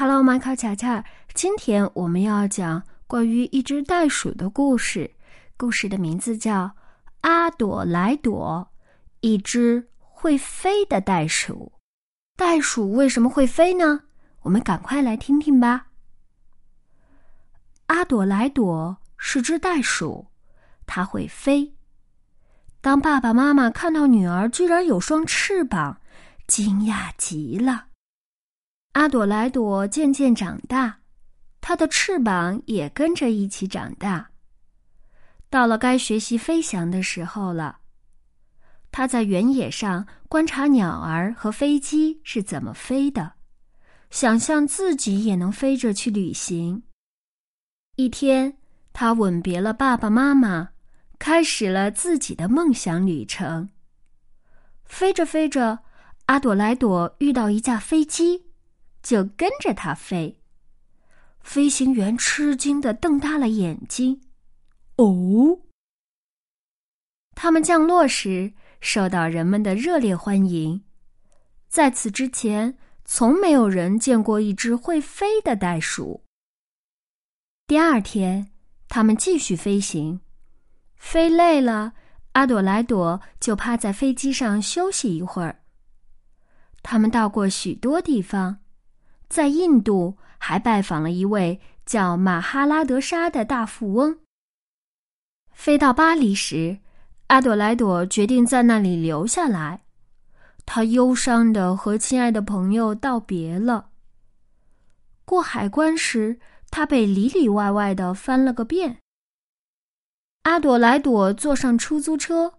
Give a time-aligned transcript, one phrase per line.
[0.00, 1.02] Hello，麦克巧巧，
[1.34, 5.10] 今天我们要讲关于一只袋鼠的故事。
[5.56, 6.66] 故事的名字叫
[7.22, 8.70] 《阿朵莱朵》，
[9.22, 11.72] 一只会飞的袋鼠。
[12.36, 14.02] 袋鼠为什么会飞呢？
[14.42, 15.88] 我们赶快来听听吧。
[17.86, 20.28] 阿朵莱朵是只袋鼠，
[20.86, 21.74] 它会飞。
[22.80, 26.00] 当爸爸妈妈看到女儿居然有双翅膀，
[26.46, 27.87] 惊讶极了。
[28.98, 30.98] 阿朵莱朵渐渐长大，
[31.60, 34.28] 它的翅膀也跟着一起长大。
[35.48, 37.78] 到了该学习飞翔的时候了，
[38.90, 43.34] 它在原野上观察鸟儿和飞机是怎么飞的，
[44.10, 46.82] 想象自己也能飞着去旅行。
[47.94, 48.58] 一天，
[48.92, 50.70] 他吻别了爸爸妈妈，
[51.20, 53.68] 开始了自己的梦想旅程。
[54.84, 55.78] 飞着飞着，
[56.26, 58.47] 阿朵莱朵遇到一架飞机。
[59.08, 60.38] 就跟着它飞。
[61.40, 64.20] 飞行员吃惊的瞪大了眼睛。
[64.96, 65.60] 哦，
[67.34, 70.84] 他们降落时受到人们的热烈欢迎。
[71.70, 76.22] 在此之前，从没有人见过一只会飞的袋鼠。
[77.66, 78.52] 第二天，
[78.90, 80.20] 他们继续飞行，
[80.96, 81.94] 飞累了，
[82.32, 85.62] 阿朵莱朵就趴在飞机上休息一会儿。
[86.82, 88.58] 他们到过许多地方。
[89.28, 94.18] 在印度，还拜访了一位叫马哈拉德沙的大富翁。
[95.52, 96.78] 飞到巴黎时，
[97.28, 99.82] 阿朵莱朵决定在那里留下来。
[100.64, 103.88] 他忧伤的和亲爱的朋友道别了。
[105.24, 106.38] 过海关时，
[106.70, 108.98] 他被里里外外的翻了个遍。
[110.42, 112.54] 阿朵莱朵坐上出租车，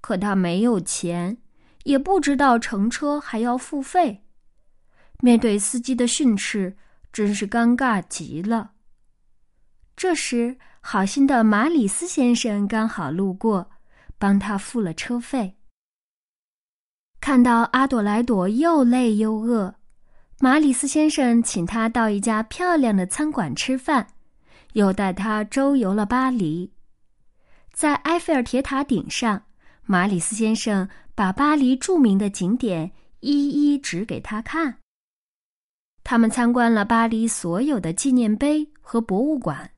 [0.00, 1.38] 可他没有钱，
[1.84, 4.23] 也不知道乘车还要付费。
[5.24, 6.76] 面对司机的训斥，
[7.10, 8.72] 真是尴尬极了。
[9.96, 13.70] 这时，好心的马里斯先生刚好路过，
[14.18, 15.56] 帮他付了车费。
[17.22, 19.76] 看到阿朵莱朵又累又饿，
[20.40, 24.08] 马里斯先生请他到一家漂亮的餐馆吃饭，
[24.74, 26.70] 又带他周游了巴黎。
[27.72, 29.44] 在埃菲尔铁塔顶上，
[29.84, 34.76] 马里斯先生把巴黎著名的景点一一指给他看。
[36.04, 39.70] 他们参观了巴黎所有的纪念碑和博物馆，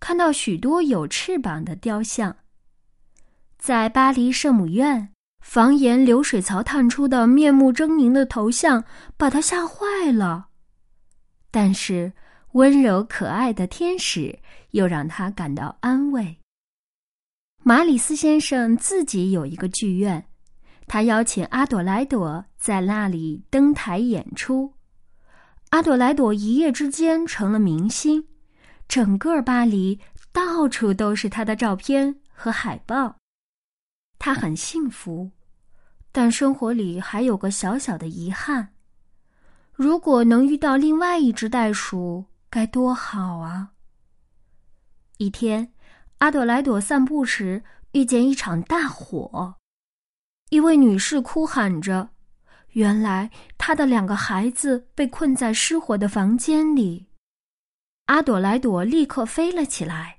[0.00, 2.36] 看到许多有翅膀的雕像。
[3.58, 5.08] 在巴黎圣母院，
[5.40, 8.84] 房檐流水槽探出的面目狰狞的头像
[9.16, 10.48] 把他吓坏了，
[11.52, 12.12] 但是
[12.52, 14.36] 温柔可爱的天使
[14.72, 16.36] 又让他感到安慰。
[17.62, 20.26] 马里斯先生自己有一个剧院，
[20.88, 24.74] 他邀请阿朵莱朵在那里登台演出。
[25.72, 28.28] 阿朵莱朵一夜之间成了明星，
[28.88, 29.98] 整个巴黎
[30.30, 33.16] 到处都是她的照片和海报。
[34.18, 35.30] 她很幸福，
[36.12, 38.74] 但生活里还有个小小的遗憾：
[39.72, 43.70] 如果能遇到另外一只袋鼠，该多好啊！
[45.16, 45.72] 一天，
[46.18, 49.54] 阿朵莱朵散步时遇见一场大火，
[50.50, 52.10] 一位女士哭喊着。
[52.72, 57.06] 原来他的两个孩子被困在失火的房间里，
[58.06, 60.18] 阿朵莱朵立刻飞了起来。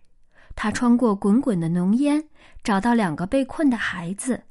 [0.55, 2.29] 他穿过滚滚的浓烟，
[2.63, 4.43] 找到两个被困的孩子。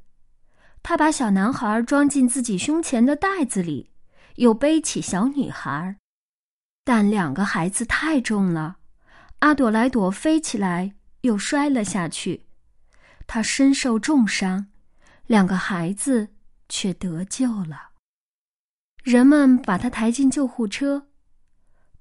[0.81, 3.91] 他把小男孩装进自己胸前的袋子里，
[4.35, 5.95] 又背起小女孩。
[6.83, 8.79] 但两个孩子太重了，
[9.39, 12.47] 阿朵莱朵飞起来又摔了下去。
[13.25, 14.67] 他身受重伤，
[15.25, 16.27] 两个孩子
[16.67, 17.92] 却得救了。
[19.03, 21.07] 人们把他抬进救护车。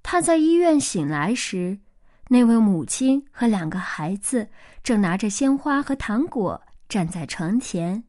[0.05, 1.81] 他在医院醒来时，
[2.29, 4.49] 那位母亲和两个孩子
[4.85, 8.05] 正拿着鲜花和糖果站在床前。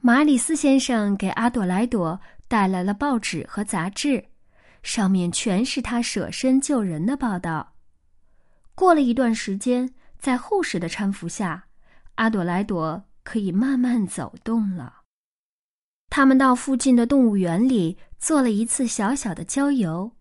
[0.00, 4.24] 马里斯先生给阿朵莱朵带来了报纸和杂志，
[4.84, 7.74] 上面全是他舍身救人的报道。
[8.76, 11.64] 过了一段时间，在护士的搀扶下，
[12.14, 14.95] 阿朵莱朵可以慢慢走动了。
[16.16, 20.12] 他们到附近的动物园里做了一次小小的郊游。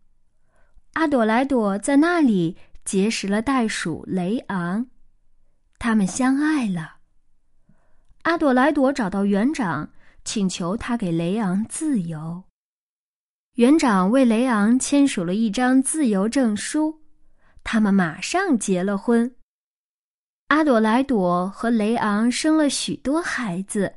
[0.92, 4.88] 阿朵莱朵在那里结识了袋鼠雷昂，
[5.80, 6.98] 他们相爱了。
[8.24, 9.92] 阿朵莱朵找到园长，
[10.26, 12.44] 请求他给雷昂自由。
[13.54, 17.04] 园长为雷昂签署了一张自由证书，
[17.64, 19.34] 他们马上结了婚。
[20.50, 23.96] 阿朵莱朵和雷昂生了许多孩子。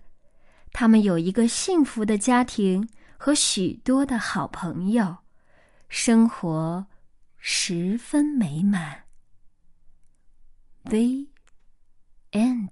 [0.72, 5.16] 他们有一个幸福的家庭和许多的好朋友
[5.88, 6.86] 生活
[7.36, 9.04] 十分美满。
[10.84, 11.28] The
[12.32, 12.70] end